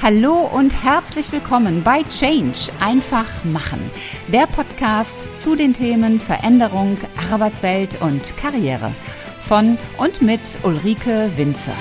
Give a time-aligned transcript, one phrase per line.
[0.00, 3.90] Hallo und herzlich willkommen bei Change einfach machen,
[4.28, 6.96] der Podcast zu den Themen Veränderung,
[7.32, 8.92] Arbeitswelt und Karriere
[9.40, 11.74] von und mit Ulrike Winzer.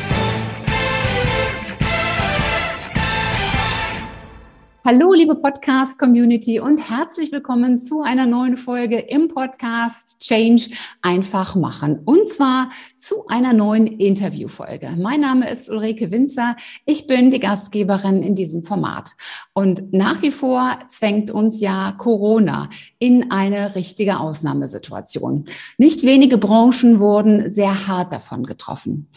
[4.89, 10.69] Hallo, liebe Podcast-Community und herzlich willkommen zu einer neuen Folge im Podcast Change
[11.01, 11.99] einfach machen.
[12.05, 14.91] Und zwar zu einer neuen Interviewfolge.
[14.97, 16.55] Mein Name ist Ulrike Winzer.
[16.85, 19.11] Ich bin die Gastgeberin in diesem Format.
[19.51, 25.47] Und nach wie vor zwängt uns ja Corona in eine richtige Ausnahmesituation.
[25.77, 29.09] Nicht wenige Branchen wurden sehr hart davon getroffen.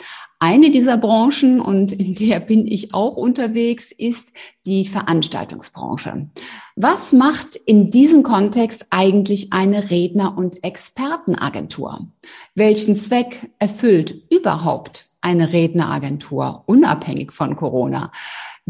[0.42, 4.32] Eine dieser Branchen, und in der bin ich auch unterwegs, ist
[4.64, 6.30] die Veranstaltungsbranche.
[6.76, 12.08] Was macht in diesem Kontext eigentlich eine Redner- und Expertenagentur?
[12.54, 18.10] Welchen Zweck erfüllt überhaupt eine Redneragentur unabhängig von Corona?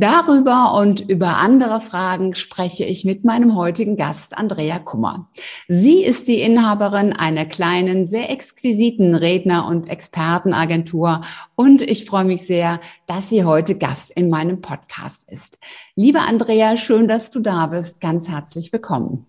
[0.00, 5.28] Darüber und über andere Fragen spreche ich mit meinem heutigen Gast Andrea Kummer.
[5.68, 11.20] Sie ist die Inhaberin einer kleinen, sehr exquisiten Redner- und Expertenagentur
[11.54, 15.58] und ich freue mich sehr, dass sie heute Gast in meinem Podcast ist.
[15.96, 18.00] Liebe Andrea, schön, dass du da bist.
[18.00, 19.26] Ganz herzlich willkommen.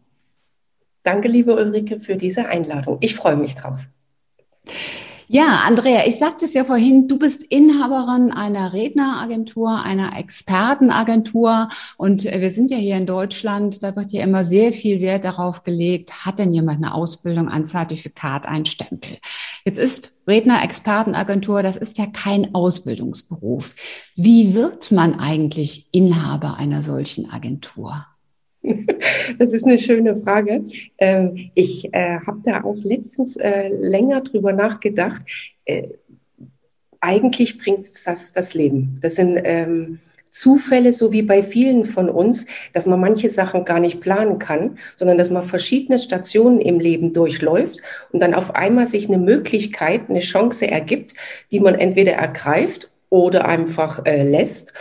[1.04, 2.98] Danke, liebe Ulrike, für diese Einladung.
[3.02, 3.82] Ich freue mich drauf.
[5.34, 12.26] Ja, Andrea, ich sagte es ja vorhin, du bist Inhaberin einer Redneragentur, einer Expertenagentur und
[12.26, 15.64] äh, wir sind ja hier in Deutschland, da wird ja immer sehr viel Wert darauf
[15.64, 19.20] gelegt, hat denn jemand eine Ausbildung, ein Zertifikat, ein Stempel.
[19.64, 23.74] Jetzt ist Redner-Expertenagentur, das ist ja kein Ausbildungsberuf.
[24.18, 28.06] Wie wird man eigentlich Inhaber einer solchen Agentur?
[29.40, 30.64] Das ist eine schöne Frage.
[30.98, 35.24] Ähm, ich äh, habe da auch letztens äh, länger drüber nachgedacht.
[35.66, 35.90] Äh,
[37.00, 39.00] eigentlich bringt das das Leben.
[39.02, 43.80] Das sind ähm, Zufälle, so wie bei vielen von uns, dass man manche Sachen gar
[43.80, 47.80] nicht planen kann, sondern dass man verschiedene Stationen im Leben durchläuft
[48.12, 51.16] und dann auf einmal sich eine Möglichkeit, eine Chance ergibt,
[51.52, 54.72] die man entweder ergreift oder einfach lässt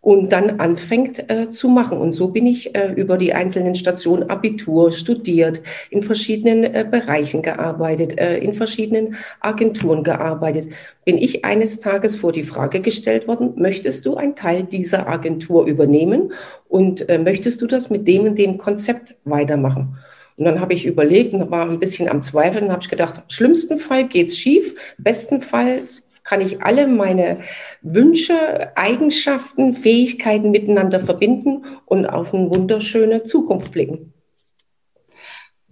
[0.00, 1.98] und dann anfängt äh, zu machen.
[1.98, 7.42] Und so bin ich äh, über die einzelnen Stationen Abitur studiert, in verschiedenen äh, Bereichen
[7.42, 10.68] gearbeitet, äh, in verschiedenen Agenturen gearbeitet.
[11.04, 15.66] Bin ich eines Tages vor die Frage gestellt worden, möchtest du einen Teil dieser Agentur
[15.66, 16.32] übernehmen
[16.68, 19.98] und äh, möchtest du das mit dem und dem Konzept weitermachen?
[20.36, 23.22] Und dann habe ich überlegt und war ein bisschen am Zweifeln und habe ich gedacht,
[23.28, 27.40] schlimmsten Fall geht's schief, bestenfalls kann ich alle meine
[27.82, 34.12] Wünsche, Eigenschaften, Fähigkeiten miteinander verbinden und auf eine wunderschöne Zukunft blicken.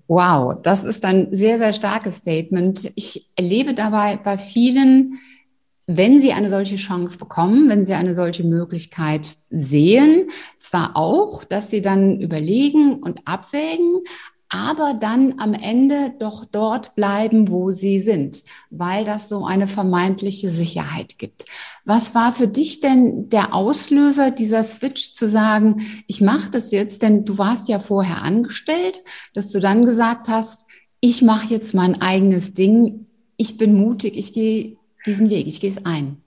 [0.06, 2.90] Wow, das ist ein sehr, sehr starkes Statement.
[2.96, 5.18] Ich erlebe dabei bei vielen,
[5.86, 11.70] wenn sie eine solche Chance bekommen, wenn sie eine solche Möglichkeit sehen, zwar auch, dass
[11.70, 14.02] sie dann überlegen und abwägen,
[14.48, 20.48] aber dann am Ende doch dort bleiben, wo sie sind, weil das so eine vermeintliche
[20.48, 21.44] Sicherheit gibt.
[21.84, 27.02] Was war für dich denn der Auslöser dieser Switch zu sagen, ich mache das jetzt,
[27.02, 29.02] denn du warst ja vorher angestellt,
[29.34, 30.64] dass du dann gesagt hast,
[31.00, 33.06] ich mache jetzt mein eigenes Ding,
[33.36, 36.22] ich bin mutig, ich gehe diesen Weg, ich gehe es ein.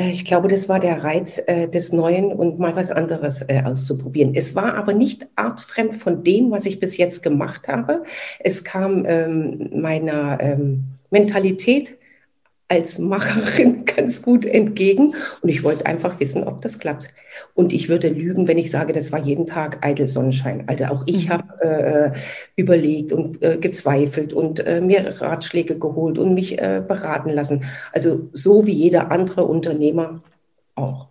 [0.00, 3.62] Äh, ich glaube, das war der Reiz äh, des Neuen und mal was anderes äh,
[3.64, 4.34] auszuprobieren.
[4.34, 8.00] Es war aber nicht artfremd von dem, was ich bis jetzt gemacht habe.
[8.38, 11.96] Es kam ähm, meiner ähm, Mentalität
[12.70, 17.08] als Macherin ganz gut entgegen und ich wollte einfach wissen, ob das klappt.
[17.54, 20.64] Und ich würde lügen, wenn ich sage, das war jeden Tag eitel Sonnenschein.
[20.68, 21.32] Also auch ich mhm.
[21.32, 22.18] habe äh,
[22.54, 27.64] überlegt und äh, gezweifelt und äh, mir Ratschläge geholt und mich äh, beraten lassen.
[27.92, 30.22] Also so wie jeder andere Unternehmer
[30.76, 31.08] auch.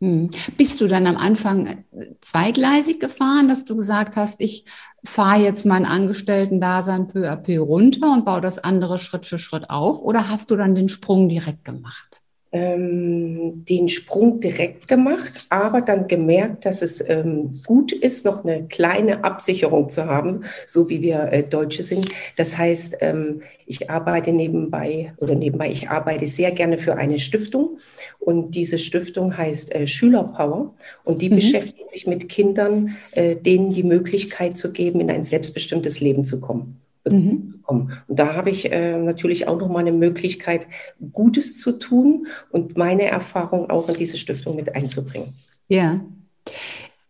[0.00, 0.30] Hm.
[0.56, 1.84] Bist du dann am Anfang
[2.20, 4.64] zweigleisig gefahren, dass du gesagt hast, ich
[5.04, 9.70] fahre jetzt mein Angestellten-Dasein peu à peu runter und baue das andere Schritt für Schritt
[9.70, 10.02] auf?
[10.02, 12.20] Oder hast du dann den Sprung direkt gemacht?
[12.50, 18.66] Ähm, den Sprung direkt gemacht, aber dann gemerkt, dass es ähm, gut ist, noch eine
[18.68, 22.08] kleine Absicherung zu haben, so wie wir äh, Deutsche sind.
[22.36, 27.78] Das heißt, ähm, ich arbeite nebenbei oder nebenbei, ich arbeite sehr gerne für eine Stiftung
[28.18, 30.72] und diese Stiftung heißt äh, Schülerpower
[31.04, 31.36] und die mhm.
[31.36, 36.40] beschäftigt sich mit Kindern, äh, denen die Möglichkeit zu geben, in ein selbstbestimmtes Leben zu
[36.40, 37.62] kommen mhm.
[37.66, 40.66] Und da habe ich äh, natürlich auch nochmal eine Möglichkeit,
[41.12, 45.34] Gutes zu tun und meine Erfahrung auch in diese Stiftung mit einzubringen.
[45.68, 46.00] Ja.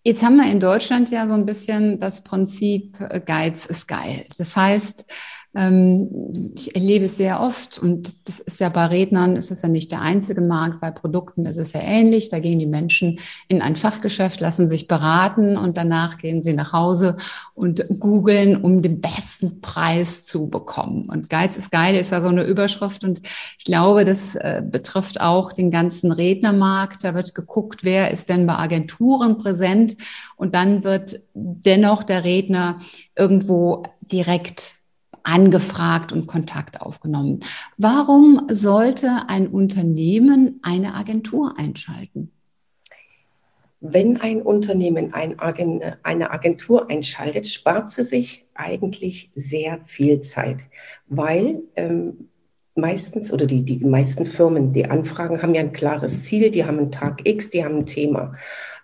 [0.05, 4.27] Jetzt haben wir in Deutschland ja so ein bisschen das Prinzip äh, Geiz ist geil.
[4.39, 5.05] Das heißt,
[5.55, 9.69] Ähm, ich erlebe es sehr oft und das ist ja bei Rednern, ist es ja
[9.69, 12.29] nicht der einzige Markt, bei Produkten ist es ja ähnlich.
[12.29, 13.19] Da gehen die Menschen
[13.49, 17.17] in ein Fachgeschäft, lassen sich beraten und danach gehen sie nach Hause
[17.55, 21.09] und googeln, um den besten Preis zu bekommen.
[21.09, 23.21] Und Geiz ist geil ist ja so eine Überschrift und
[23.59, 27.05] ich glaube, das äh, betrifft auch den ganzen Rednermarkt.
[27.05, 29.97] Da wird geguckt, wer ist denn bei Agenturen präsent
[30.37, 32.79] und dann wird dennoch der Redner
[33.17, 34.78] irgendwo direkt
[35.29, 37.41] angefragt und Kontakt aufgenommen.
[37.77, 42.33] Warum sollte ein Unternehmen eine Agentur einschalten?
[43.81, 50.59] Wenn ein Unternehmen eine Agentur einschaltet, spart sie sich eigentlich sehr viel Zeit,
[51.07, 52.31] weil ähm,
[52.75, 56.79] meistens oder die, die meisten Firmen, die Anfragen haben ja ein klares Ziel, die haben
[56.79, 58.35] einen Tag X, die haben ein Thema.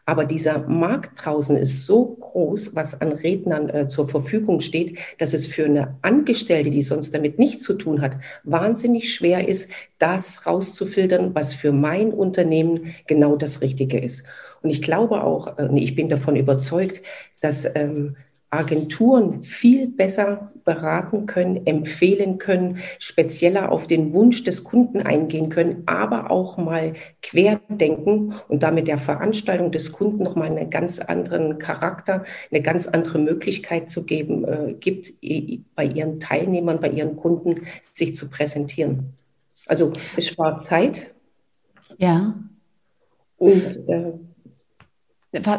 [0.07, 5.33] Aber dieser Markt draußen ist so groß, was an Rednern äh, zur Verfügung steht, dass
[5.33, 10.47] es für eine Angestellte, die sonst damit nichts zu tun hat, wahnsinnig schwer ist, das
[10.47, 14.25] rauszufiltern, was für mein Unternehmen genau das Richtige ist.
[14.63, 17.03] Und ich glaube auch, äh, ich bin davon überzeugt,
[17.41, 18.17] dass ähm,
[18.55, 25.83] Agenturen viel besser beraten können, empfehlen können, spezieller auf den Wunsch des Kunden eingehen können,
[25.87, 32.25] aber auch mal querdenken und damit der Veranstaltung des Kunden nochmal einen ganz anderen Charakter,
[32.51, 35.13] eine ganz andere Möglichkeit zu geben, äh, gibt,
[35.75, 39.15] bei ihren Teilnehmern, bei ihren Kunden sich zu präsentieren.
[39.67, 41.11] Also es spart Zeit.
[41.99, 42.35] Ja.
[43.37, 44.13] Und äh,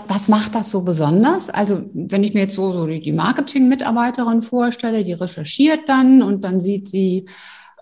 [0.07, 1.49] was macht das so besonders?
[1.49, 6.59] Also wenn ich mir jetzt so, so die Marketing-Mitarbeiterin vorstelle, die recherchiert dann und dann
[6.59, 7.25] sieht sie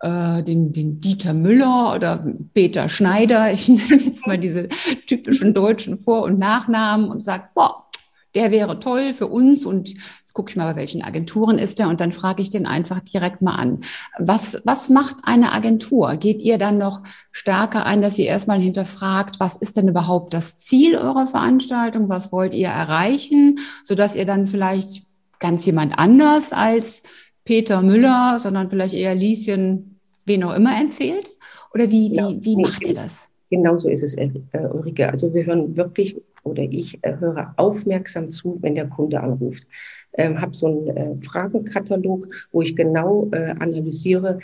[0.02, 4.70] äh, den, den Dieter Müller oder Peter Schneider, ich nenne jetzt mal diese
[5.08, 7.88] typischen deutschen Vor- und Nachnamen und sagt, boah,
[8.36, 9.94] der wäre toll für uns und
[10.34, 13.42] gucke ich mal, bei welchen Agenturen ist er und dann frage ich den einfach direkt
[13.42, 13.82] mal an.
[14.18, 16.16] Was, was macht eine Agentur?
[16.16, 20.58] Geht ihr dann noch stärker ein, dass ihr erstmal hinterfragt, was ist denn überhaupt das
[20.60, 22.10] Ziel eurer Veranstaltung?
[22.10, 23.60] Was wollt ihr erreichen?
[23.84, 25.04] Sodass ihr dann vielleicht
[25.40, 27.04] ganz jemand anders als
[27.46, 31.32] Peter Müller, sondern vielleicht eher Lieschen, wen auch immer empfehlt?
[31.74, 33.30] Oder wie, wie, wie macht ihr das?
[33.52, 34.32] Genau so ist es, äh,
[34.72, 35.10] Ulrike.
[35.10, 39.66] Also wir hören wirklich oder ich äh, höre aufmerksam zu, wenn der Kunde anruft
[40.14, 44.40] äh, habe so einen äh, Fragenkatalog, wo ich genau äh, analysiere,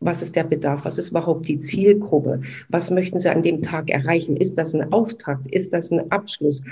[0.00, 0.84] was ist der Bedarf?
[0.84, 2.42] Was ist überhaupt die Zielgruppe?
[2.68, 4.36] Was möchten Sie an dem Tag erreichen?
[4.36, 5.46] Ist das ein Auftakt?
[5.50, 6.62] Ist das ein Abschluss?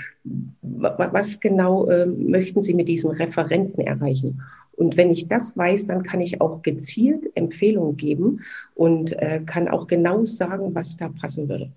[0.61, 4.41] Was genau äh, möchten Sie mit diesen Referenten erreichen?
[4.75, 8.41] Und wenn ich das weiß, dann kann ich auch gezielt Empfehlungen geben
[8.75, 11.71] und äh, kann auch genau sagen, was da passen würde.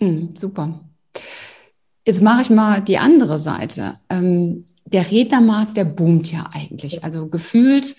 [0.00, 0.80] Mm, super.
[2.10, 3.94] Jetzt mache ich mal die andere Seite.
[4.08, 7.04] Ähm, der Rednermarkt, der boomt ja eigentlich.
[7.04, 7.94] Also gefühlt,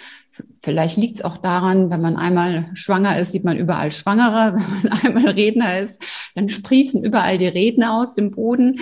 [0.61, 4.57] vielleicht liegt es auch daran, wenn man einmal schwanger ist, sieht man überall Schwangere.
[4.83, 6.03] Wenn man einmal Redner ist,
[6.35, 8.81] dann sprießen überall die Redner aus dem Boden.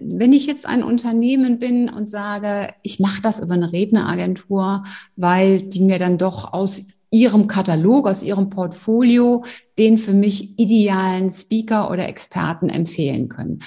[0.00, 4.82] Wenn ich jetzt ein Unternehmen bin und sage, ich mache das über eine Redneragentur,
[5.14, 6.82] weil die mir dann doch aus
[7.12, 9.44] ihrem Katalog, aus ihrem Portfolio
[9.78, 13.60] den für mich idealen Speaker oder Experten empfehlen können.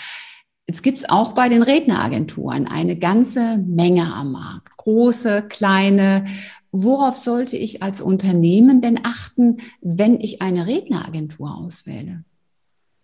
[0.67, 4.75] Jetzt gibt es auch bei den Redneragenturen eine ganze Menge am Markt.
[4.75, 6.25] Große, kleine.
[6.73, 12.25] Worauf sollte ich als Unternehmen denn achten, wenn ich eine Redneragentur auswähle?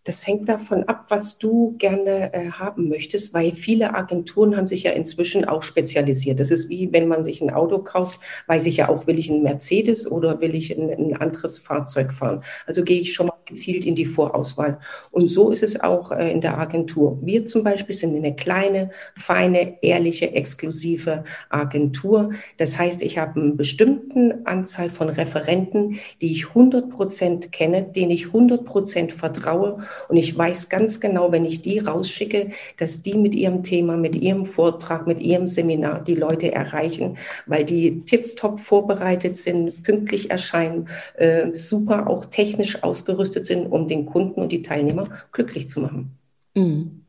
[0.03, 4.83] Das hängt davon ab, was du gerne äh, haben möchtest, weil viele Agenturen haben sich
[4.83, 6.41] ja inzwischen auch spezialisiert.
[6.41, 9.31] Das ist wie, wenn man sich ein Auto kauft, weiß ich ja auch, will ich
[9.31, 12.43] einen Mercedes oder will ich ein, ein anderes Fahrzeug fahren.
[12.67, 14.79] Also gehe ich schon mal gezielt in die Vorauswahl.
[15.11, 17.17] Und so ist es auch äh, in der Agentur.
[17.21, 22.31] Wir zum Beispiel sind eine kleine, feine, ehrliche, exklusive Agentur.
[22.57, 28.11] Das heißt, ich habe eine bestimmte Anzahl von Referenten, die ich 100 Prozent kenne, denen
[28.11, 29.83] ich 100 Prozent vertraue.
[30.09, 34.15] Und ich weiß ganz genau, wenn ich die rausschicke, dass die mit ihrem Thema, mit
[34.15, 40.87] ihrem Vortrag, mit ihrem Seminar die Leute erreichen, weil die tiptop vorbereitet sind, pünktlich erscheinen,
[41.15, 45.81] äh, super auch technisch ausgerüstet ausgerüstet sind, um den Kunden und die Teilnehmer glücklich zu
[45.81, 46.17] machen.
[46.55, 47.05] Mhm.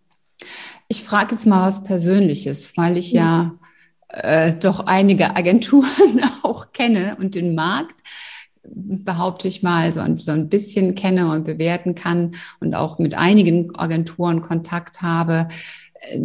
[0.88, 3.54] Ich frage jetzt mal was Persönliches, weil ich ja
[4.08, 7.96] äh, doch einige Agenturen auch kenne und den Markt
[8.66, 13.14] behaupte ich mal, so ein, so ein bisschen kenne und bewerten kann und auch mit
[13.14, 15.48] einigen Agenturen Kontakt habe.
[16.00, 16.20] Äh,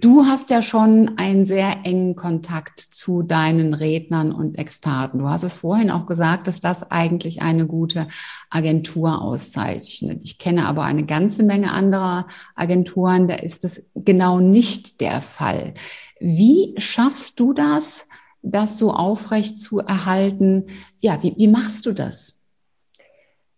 [0.00, 5.18] Du hast ja schon einen sehr engen Kontakt zu deinen Rednern und Experten.
[5.18, 8.06] Du hast es vorhin auch gesagt, dass das eigentlich eine gute
[8.48, 10.20] Agentur auszeichnet.
[10.22, 15.74] Ich kenne aber eine ganze Menge anderer Agenturen, da ist das genau nicht der Fall.
[16.20, 18.06] Wie schaffst du das,
[18.42, 20.66] das so aufrecht zu erhalten.
[21.00, 22.41] Ja, wie, wie machst du das?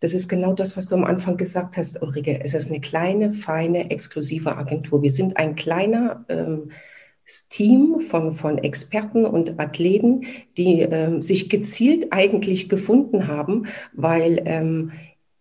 [0.05, 2.39] Das ist genau das, was du am Anfang gesagt hast, Ulrike.
[2.45, 5.01] Es ist eine kleine, feine, exklusive Agentur.
[5.01, 6.73] Wir sind ein kleiner ähm,
[7.49, 10.27] Team von, von Experten und Athleten,
[10.59, 14.93] die ähm, sich gezielt eigentlich gefunden haben, weil ähm,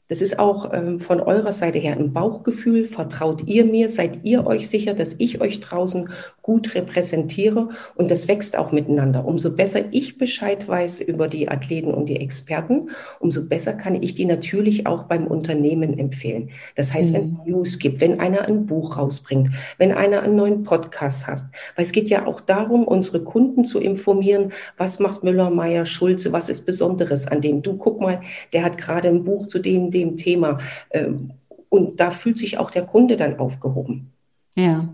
[0.08, 2.86] das ist auch ähm, von eurer Seite her ein Bauchgefühl.
[2.86, 3.89] Vertraut ihr mir?
[3.89, 6.10] Seid ihr euch sicher, dass ich euch draußen
[6.44, 7.70] gut repräsentiere?
[7.96, 9.26] Und das wächst auch miteinander.
[9.26, 14.14] Umso besser ich Bescheid weiß über die Athleten und die Experten, umso besser kann ich
[14.14, 16.52] die natürlich auch beim Unternehmen empfehlen.
[16.76, 17.14] Das heißt, mhm.
[17.14, 21.46] wenn es News gibt, wenn einer ein Buch rausbringt, wenn einer einen neuen Podcast hat.
[21.76, 26.34] Weil es geht ja auch darum, unsere Kunden zu informieren, was macht Müller, Meyer, Schulze,
[26.34, 27.62] was ist Besonderes an dem.
[27.62, 28.20] Du guck mal,
[28.52, 30.60] der hat gerade ein Buch zu dem, dem Thema.
[30.92, 31.32] Ähm,
[31.70, 34.12] und da fühlt sich auch der Kunde dann aufgehoben.
[34.56, 34.90] Ja.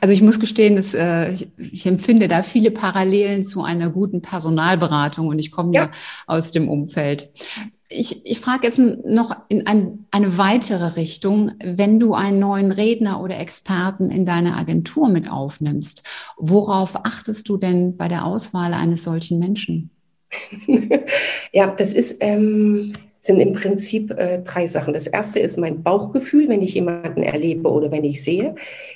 [0.00, 4.22] Also ich muss gestehen, dass, äh, ich, ich, empfinde da viele Parallelen zu einer guten
[4.22, 5.90] Personalberatung und ich komme ja, ja
[6.26, 7.30] aus dem Umfeld.
[7.90, 11.52] Ich, ich frage jetzt noch in ein, eine weitere Richtung.
[11.62, 16.02] Wenn du einen neuen Redner oder Experten in deine Agentur mit aufnimmst,
[16.36, 19.90] worauf achtest du denn bei der Auswahl eines solchen Menschen?
[21.52, 24.94] ja, das ist, ähm, sind im Prinzip äh, drei Sachen.
[24.94, 28.54] Das erste ist mein Bauchgefühl, wenn ich jemanden erlebe oder wenn ich sehe.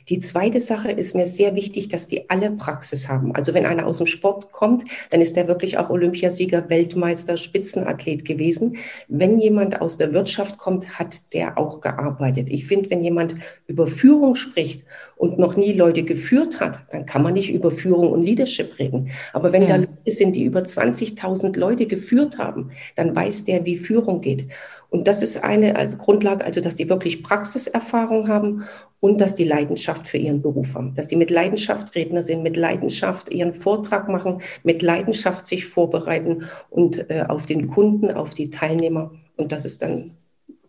[0.08, 3.34] Die zweite Sache ist mir sehr wichtig, dass die alle Praxis haben.
[3.34, 8.24] Also wenn einer aus dem Sport kommt, dann ist der wirklich auch Olympiasieger, Weltmeister, Spitzenathlet
[8.24, 8.76] gewesen.
[9.08, 12.48] Wenn jemand aus der Wirtschaft kommt, hat der auch gearbeitet.
[12.50, 13.34] Ich finde, wenn jemand
[13.66, 14.84] über Führung spricht
[15.22, 19.12] und noch nie Leute geführt hat, dann kann man nicht über Führung und Leadership reden.
[19.32, 19.68] Aber wenn ja.
[19.68, 24.48] da Leute sind, die über 20.000 Leute geführt haben, dann weiß der, wie Führung geht.
[24.90, 28.64] Und das ist eine als Grundlage, also dass die wirklich Praxiserfahrung haben
[28.98, 32.56] und dass die Leidenschaft für ihren Beruf haben, dass die mit Leidenschaft Redner sind, mit
[32.56, 38.50] Leidenschaft ihren Vortrag machen, mit Leidenschaft sich vorbereiten und äh, auf den Kunden, auf die
[38.50, 39.12] Teilnehmer.
[39.36, 40.16] Und das ist dann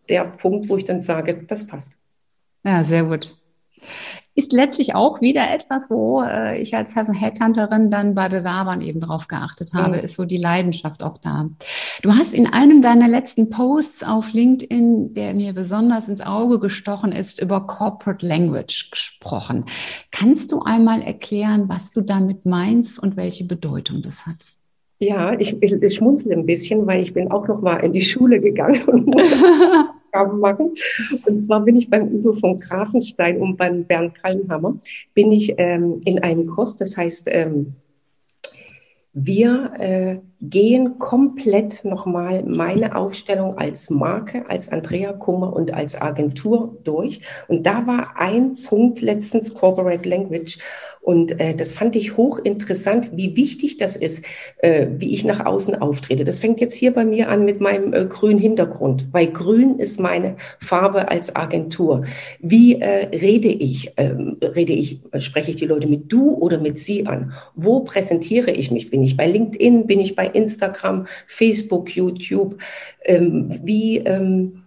[0.09, 1.93] der Punkt, wo ich dann sage, das passt.
[2.63, 3.35] Ja, sehr gut
[4.35, 9.27] ist letztlich auch wieder etwas, wo äh, ich als Headhunterin dann bei Bewerbern eben drauf
[9.27, 10.03] geachtet habe, mhm.
[10.03, 11.49] ist so die Leidenschaft auch da.
[12.01, 17.11] Du hast in einem deiner letzten Posts auf LinkedIn, der mir besonders ins Auge gestochen
[17.11, 19.65] ist, über Corporate Language gesprochen.
[20.11, 24.53] Kannst du einmal erklären, was du damit meinst und welche Bedeutung das hat?
[24.99, 28.01] Ja, ich, ich, ich schmunzle ein bisschen, weil ich bin auch noch mal in die
[28.01, 29.33] Schule gegangen und muss
[30.13, 30.73] Aufgaben machen.
[31.25, 34.77] Und zwar bin ich beim Uwe von Grafenstein und beim Bernd Kallenhammer,
[35.13, 37.73] bin ich ähm, in einem Kurs, das heißt, ähm,
[39.13, 40.17] wir äh,
[40.49, 47.21] gehen komplett nochmal meine Aufstellung als Marke, als Andrea Kummer und als Agentur durch.
[47.47, 50.57] Und da war ein Punkt letztens Corporate Language.
[51.03, 54.23] Und äh, das fand ich hochinteressant, wie wichtig das ist,
[54.59, 56.23] äh, wie ich nach außen auftrete.
[56.23, 59.99] Das fängt jetzt hier bei mir an mit meinem äh, grünen Hintergrund, weil grün ist
[59.99, 62.05] meine Farbe als Agentur.
[62.39, 63.91] Wie äh, rede ich?
[63.97, 67.33] Ähm, rede ich, äh, spreche ich die Leute mit du oder mit sie an?
[67.53, 68.89] Wo präsentiere ich mich?
[68.89, 69.85] Bin ich bei LinkedIn?
[69.85, 72.57] Bin ich bei Instagram, Facebook, YouTube?
[73.05, 74.63] Ähm, wie ähm,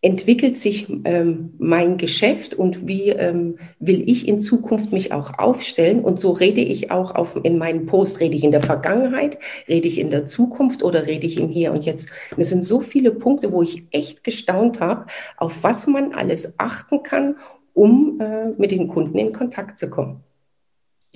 [0.00, 6.04] entwickelt sich ähm, mein Geschäft und wie ähm, will ich in Zukunft mich auch aufstellen?
[6.04, 9.88] Und so rede ich auch auf, in meinem Post, rede ich in der Vergangenheit, rede
[9.88, 12.10] ich in der Zukunft oder rede ich im Hier und Jetzt?
[12.30, 15.06] Und es sind so viele Punkte, wo ich echt gestaunt habe,
[15.36, 17.36] auf was man alles achten kann,
[17.74, 20.22] um äh, mit den Kunden in Kontakt zu kommen.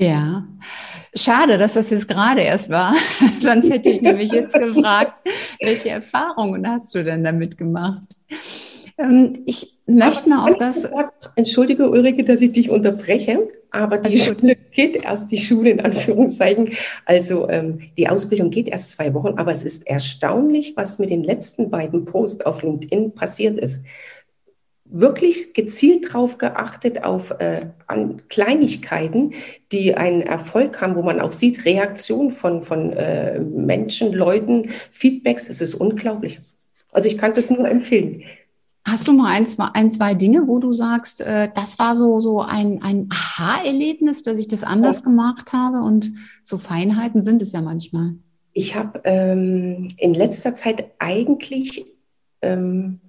[0.02, 0.44] Ja,
[1.14, 2.92] schade, dass das jetzt gerade erst war.
[3.40, 5.28] Sonst hätte ich nämlich jetzt gefragt,
[5.60, 8.02] welche Erfahrungen hast du denn damit gemacht?
[8.98, 10.90] Ähm, ich möchte mal auf das.
[11.36, 16.72] Entschuldige, Ulrike, dass ich dich unterbreche, aber die Schule geht erst, die Schule in Anführungszeichen.
[17.04, 21.22] Also ähm, die Ausbildung geht erst zwei Wochen, aber es ist erstaunlich, was mit den
[21.22, 23.84] letzten beiden Posts auf LinkedIn passiert ist.
[24.94, 29.32] Wirklich gezielt darauf geachtet, auf äh, an Kleinigkeiten,
[29.72, 35.48] die einen Erfolg haben, wo man auch sieht, Reaktion von, von äh, Menschen, Leuten, Feedbacks,
[35.48, 36.40] es ist unglaublich.
[36.92, 38.22] Also ich kann das nur empfehlen.
[38.84, 42.18] Hast du mal ein, zwei, ein, zwei Dinge, wo du sagst, äh, das war so,
[42.18, 45.04] so ein, ein Aha-Erlebnis, dass ich das anders ja.
[45.04, 45.78] gemacht habe?
[45.78, 48.14] Und so Feinheiten sind es ja manchmal.
[48.52, 51.86] Ich habe ähm, in letzter Zeit eigentlich
[52.42, 53.00] ähm,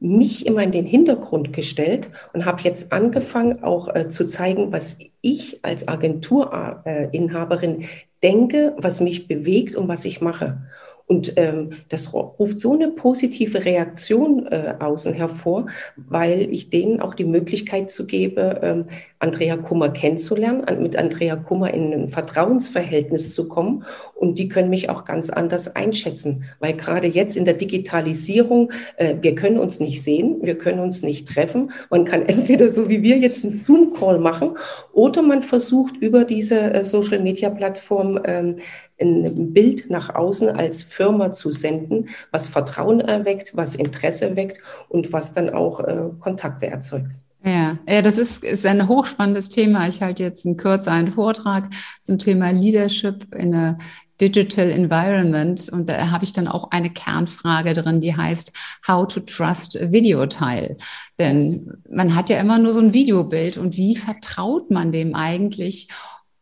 [0.00, 4.98] mich immer in den Hintergrund gestellt und habe jetzt angefangen, auch äh, zu zeigen, was
[5.20, 7.84] ich als Agenturinhaberin
[8.22, 10.62] denke, was mich bewegt und was ich mache.
[11.10, 17.14] Und ähm, das ruft so eine positive Reaktion äh, außen hervor, weil ich denen auch
[17.14, 18.84] die Möglichkeit zu gebe, ähm,
[19.18, 23.84] Andrea Kummer kennenzulernen, mit Andrea Kummer in ein Vertrauensverhältnis zu kommen.
[24.14, 29.16] Und die können mich auch ganz anders einschätzen, weil gerade jetzt in der Digitalisierung, äh,
[29.20, 31.72] wir können uns nicht sehen, wir können uns nicht treffen.
[31.90, 34.52] Man kann entweder so wie wir jetzt einen Zoom-Call machen
[34.92, 38.56] oder man versucht über diese äh, Social-Media-Plattform ähm,
[39.00, 45.14] ein Bild nach außen als Firma zu senden, was Vertrauen erweckt, was Interesse weckt und
[45.14, 47.12] was dann auch äh, Kontakte erzeugt.
[47.42, 49.88] Ja, ja, das ist, ist ein hochspannendes Thema.
[49.88, 51.70] Ich halte jetzt in Kürze einen Vortrag
[52.02, 53.78] zum Thema Leadership in a
[54.20, 58.52] Digital Environment und da habe ich dann auch eine Kernfrage drin, die heißt
[58.86, 60.76] How to Trust Video Teil.
[61.18, 65.88] Denn man hat ja immer nur so ein Videobild und wie vertraut man dem eigentlich?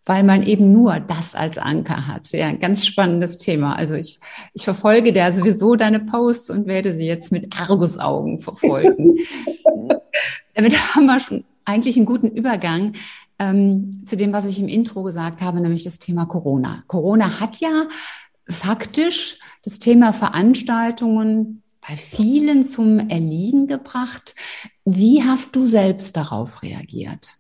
[0.08, 2.32] Weil man eben nur das als Anker hat.
[2.32, 3.76] Ja, ein ganz spannendes Thema.
[3.76, 4.20] Also ich,
[4.54, 9.16] ich verfolge da sowieso deine Posts und werde sie jetzt mit Argusaugen verfolgen.
[10.54, 12.94] Damit haben wir schon eigentlich einen guten Übergang
[13.38, 16.82] ähm, zu dem, was ich im Intro gesagt habe, nämlich das Thema Corona.
[16.86, 17.86] Corona hat ja
[18.48, 24.34] faktisch das Thema Veranstaltungen bei vielen zum Erliegen gebracht.
[24.86, 27.37] Wie hast du selbst darauf reagiert?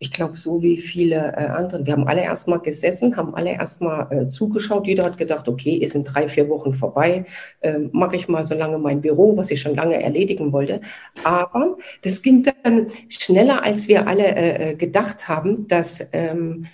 [0.00, 1.84] Ich glaube, so wie viele äh, andere.
[1.84, 4.86] Wir haben alle erstmal gesessen, haben alle erstmal äh, zugeschaut.
[4.86, 7.24] Jeder hat gedacht, okay, es sind drei, vier Wochen vorbei,
[7.60, 10.80] äh, mache ich mal so lange mein Büro, was ich schon lange erledigen wollte.
[11.24, 16.66] Aber das ging dann schneller, als wir alle äh, äh, gedacht haben, dass ähm,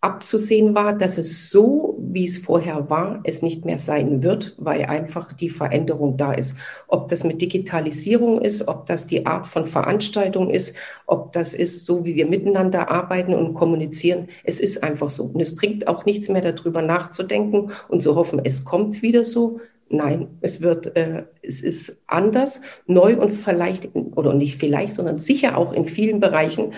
[0.00, 4.84] abzusehen war, dass es so, wie es vorher war, es nicht mehr sein wird, weil
[4.86, 6.56] einfach die Veränderung da ist.
[6.88, 10.74] Ob das mit Digitalisierung ist, ob das die Art von Veranstaltung ist,
[11.06, 14.28] ob das ist, so wie wir miteinander arbeiten und kommunizieren.
[14.42, 15.24] Es ist einfach so.
[15.24, 19.60] Und es bringt auch nichts mehr darüber nachzudenken und zu hoffen, es kommt wieder so.
[19.92, 25.58] Nein, es wird, äh, es ist anders, neu und vielleicht, oder nicht vielleicht, sondern sicher
[25.58, 26.74] auch in vielen Bereichen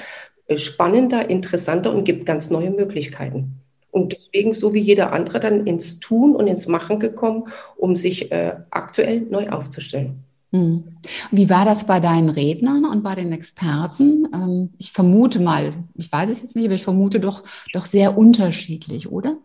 [0.59, 3.57] spannender, interessanter und gibt ganz neue Möglichkeiten.
[3.91, 7.45] Und deswegen, so wie jeder andere, dann ins Tun und ins Machen gekommen,
[7.77, 10.25] um sich äh, aktuell neu aufzustellen.
[10.53, 10.85] Hm.
[11.31, 14.29] Wie war das bei deinen Rednern und bei den Experten?
[14.35, 17.43] Ähm, ich vermute mal, ich weiß es jetzt nicht, aber ich vermute doch,
[17.73, 19.39] doch sehr unterschiedlich, oder?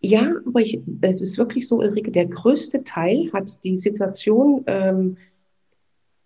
[0.00, 5.16] Ja, aber ich, es ist wirklich so, Ulrike, der größte Teil hat die Situation ähm,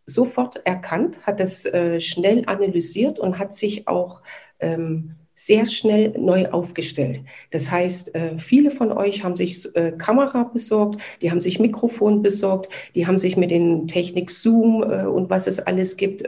[0.06, 4.22] sofort erkannt, hat es äh, schnell analysiert und hat sich auch
[4.60, 7.20] ähm, sehr schnell neu aufgestellt.
[7.50, 12.22] Das heißt, äh, viele von euch haben sich äh, Kamera besorgt, die haben sich Mikrofon
[12.22, 16.22] besorgt, die haben sich mit den Technik Zoom äh, und was es alles gibt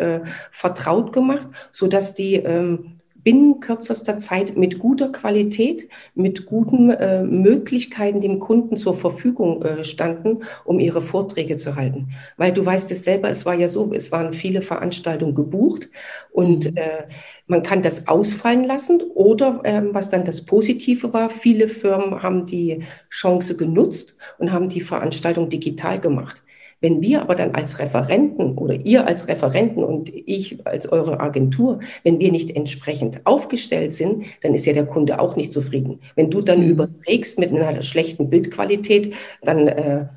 [0.51, 7.25] vertraut gemacht, so dass die ähm, binnen kürzester Zeit mit guter Qualität, mit guten äh,
[7.25, 12.11] Möglichkeiten dem Kunden zur Verfügung äh, standen, um ihre Vorträge zu halten.
[12.37, 15.89] Weil du weißt es selber, es war ja so, es waren viele Veranstaltungen gebucht
[16.31, 16.77] und mhm.
[16.77, 17.09] äh,
[17.47, 22.47] man kann das ausfallen lassen oder ähm, was dann das Positive war, viele Firmen haben
[22.47, 26.44] die Chance genutzt und haben die Veranstaltung digital gemacht.
[26.85, 31.81] Wenn wir aber dann als Referenten oder ihr als Referenten und ich als eure Agentur,
[32.03, 36.01] wenn wir nicht entsprechend aufgestellt sind, dann ist ja der Kunde auch nicht zufrieden.
[36.15, 36.73] Wenn du dann mhm.
[36.73, 40.09] überträgst mit einer schlechten Bildqualität, dann äh,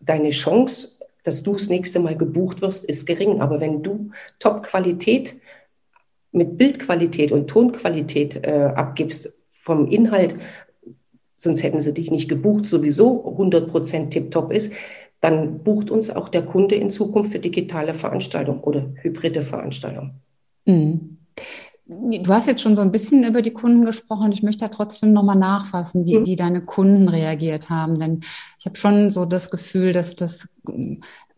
[0.00, 3.40] deine Chance, dass du das nächste Mal gebucht wirst, ist gering.
[3.40, 5.36] Aber wenn du Top-Qualität
[6.32, 10.34] mit Bildqualität und Tonqualität äh, abgibst vom Inhalt,
[11.36, 14.72] sonst hätten sie dich nicht gebucht, sowieso 100% tiptop ist,
[15.20, 20.20] dann bucht uns auch der Kunde in Zukunft für digitale Veranstaltungen oder hybride Veranstaltungen.
[20.66, 21.18] Mhm.
[21.86, 24.30] Du hast jetzt schon so ein bisschen über die Kunden gesprochen.
[24.30, 26.26] Ich möchte da trotzdem nochmal nachfassen, wie, mhm.
[26.26, 27.98] wie deine Kunden reagiert haben.
[27.98, 28.20] Denn
[28.58, 30.48] ich habe schon so das Gefühl, dass das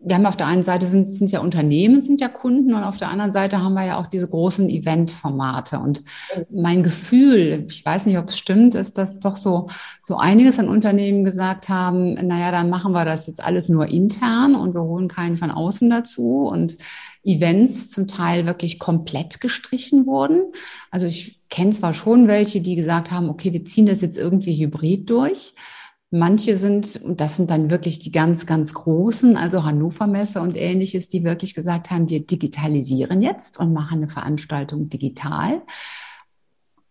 [0.04, 2.96] wir haben auf der einen Seite sind es ja Unternehmen, sind ja Kunden und auf
[2.96, 5.78] der anderen Seite haben wir ja auch diese großen Eventformate.
[5.78, 6.02] Und
[6.50, 9.68] mein Gefühl, ich weiß nicht, ob es stimmt, ist, dass doch so,
[10.00, 14.56] so einiges an Unternehmen gesagt haben, naja, dann machen wir das jetzt alles nur intern
[14.56, 16.76] und wir holen keinen von außen dazu und
[17.22, 20.52] Events zum Teil wirklich komplett gestrichen wurden.
[20.90, 24.60] Also ich kenne zwar schon welche, die gesagt haben, okay, wir ziehen das jetzt irgendwie
[24.60, 25.54] hybrid durch.
[26.14, 30.58] Manche sind, und das sind dann wirklich die ganz, ganz großen, also Hannover Messe und
[30.58, 35.62] ähnliches, die wirklich gesagt haben, wir digitalisieren jetzt und machen eine Veranstaltung digital.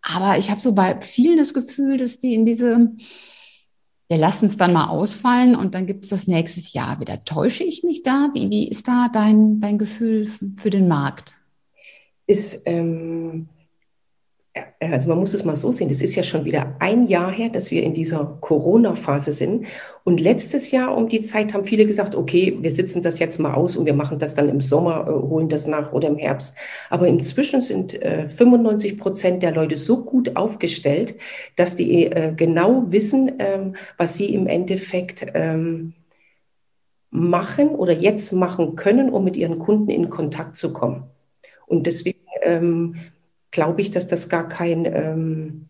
[0.02, 2.94] Aber ich habe so bei vielen das Gefühl, dass die in diese,
[4.08, 7.24] wir lassen es dann mal ausfallen und dann gibt es das nächstes Jahr wieder.
[7.24, 8.32] Täusche ich mich da?
[8.34, 11.36] Wie, wie ist da dein, dein Gefühl für den Markt?
[12.26, 13.61] Ist, ähm, äh,
[14.80, 17.50] also man muss es mal so sehen, es ist ja schon wieder ein Jahr her,
[17.50, 19.66] dass wir in dieser Corona-Phase sind.
[20.04, 23.54] Und letztes Jahr um die Zeit haben viele gesagt, okay, wir sitzen das jetzt mal
[23.54, 26.58] aus und wir machen das dann im Sommer, äh, holen das nach oder im Herbst.
[26.90, 31.16] Aber inzwischen sind äh, 95 Prozent der Leute so gut aufgestellt,
[31.56, 35.94] dass die äh, genau wissen, ähm, was sie im Endeffekt ähm,
[37.10, 41.04] machen oder jetzt machen können, um mit ihren Kunden in Kontakt zu kommen.
[41.68, 42.96] Und deswegen ähm,
[43.52, 45.68] glaube ich, dass das gar kein, ähm,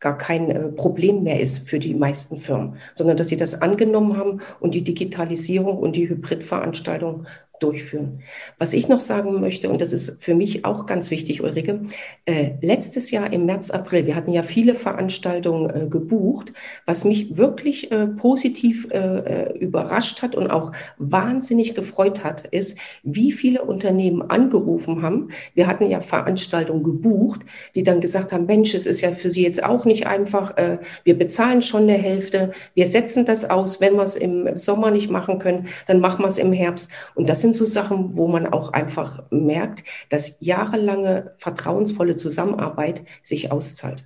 [0.00, 4.16] gar kein äh, Problem mehr ist für die meisten Firmen, sondern dass sie das angenommen
[4.16, 7.26] haben und die Digitalisierung und die Hybridveranstaltung
[7.60, 8.20] durchführen.
[8.58, 11.80] Was ich noch sagen möchte, und das ist für mich auch ganz wichtig, Ulrike,
[12.24, 16.52] äh, letztes Jahr im März, April, wir hatten ja viele Veranstaltungen äh, gebucht,
[16.84, 22.78] was mich wirklich äh, positiv äh, äh, überrascht hat und auch wahnsinnig gefreut hat, ist,
[23.02, 25.28] wie viele Unternehmen angerufen haben.
[25.54, 27.40] Wir hatten ja Veranstaltungen gebucht,
[27.74, 30.78] die dann gesagt haben, Mensch, es ist ja für Sie jetzt auch nicht einfach, äh,
[31.04, 35.10] wir bezahlen schon eine Hälfte, wir setzen das aus, wenn wir es im Sommer nicht
[35.10, 36.90] machen können, dann machen wir es im Herbst.
[37.14, 43.52] Und das sind so Sachen, wo man auch einfach merkt, dass jahrelange vertrauensvolle Zusammenarbeit sich
[43.52, 44.04] auszahlt.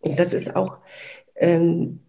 [0.00, 0.80] Und das ist auch,
[1.36, 2.00] ähm,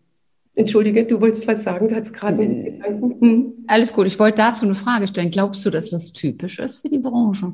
[0.56, 3.22] Entschuldige, du wolltest was sagen, du hast gerade einen äh, Gedanken.
[3.22, 3.54] Hm.
[3.68, 5.30] Alles gut, ich wollte dazu eine Frage stellen.
[5.30, 7.54] Glaubst du, dass das typisch ist für die Branche?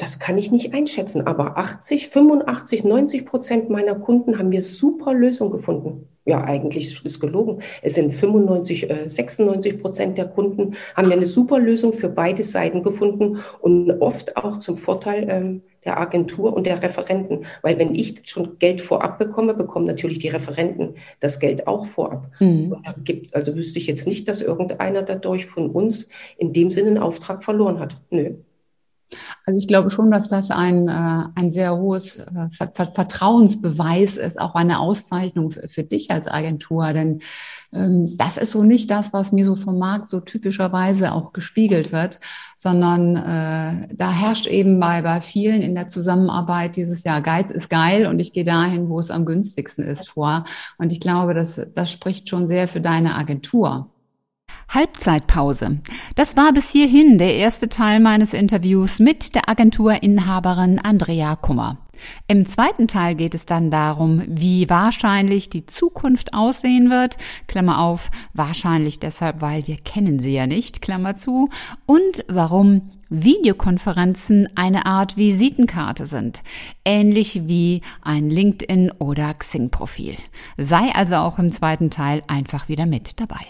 [0.00, 5.12] Das kann ich nicht einschätzen, aber 80, 85, 90 Prozent meiner Kunden haben wir super
[5.12, 6.08] Lösungen gefunden.
[6.24, 7.60] Ja, eigentlich ist gelogen.
[7.82, 12.44] Es sind 95, 96 äh, Prozent der Kunden haben wir eine super Lösung für beide
[12.44, 17.44] Seiten gefunden und oft auch zum Vorteil ähm, der Agentur und der Referenten.
[17.60, 22.30] Weil wenn ich schon Geld vorab bekomme, bekommen natürlich die Referenten das Geld auch vorab.
[22.40, 22.74] Mhm.
[23.04, 26.08] Gibt, also wüsste ich jetzt nicht, dass irgendeiner dadurch von uns
[26.38, 28.00] in dem Sinne einen Auftrag verloren hat.
[28.08, 28.36] Nö.
[29.44, 34.54] Also ich glaube schon, dass das ein, äh, ein sehr hohes äh, Vertrauensbeweis ist, auch
[34.54, 36.92] eine Auszeichnung für, dich als Agentur.
[36.92, 37.20] Denn
[37.72, 41.92] ähm, das ist so nicht das, was mir so vom Markt so typischerweise auch gespiegelt
[41.92, 42.20] wird,
[42.56, 47.70] sondern äh, da herrscht eben bei, bei vielen in der Zusammenarbeit dieses Jahr Geiz ist
[47.70, 50.44] geil und ich gehe dahin, wo es am günstigsten ist vor.
[50.78, 53.90] Und ich glaube, das, das spricht schon sehr für deine Agentur.
[54.70, 55.80] Halbzeitpause.
[56.14, 61.78] Das war bis hierhin der erste Teil meines Interviews mit der Agenturinhaberin Andrea Kummer.
[62.28, 68.10] Im zweiten Teil geht es dann darum, wie wahrscheinlich die Zukunft aussehen wird, Klammer auf,
[68.32, 71.50] wahrscheinlich deshalb, weil wir kennen sie ja nicht, Klammer zu,
[71.86, 76.42] und warum Videokonferenzen eine Art Visitenkarte sind,
[76.84, 80.14] ähnlich wie ein LinkedIn oder Xing-Profil.
[80.56, 83.44] Sei also auch im zweiten Teil einfach wieder mit dabei.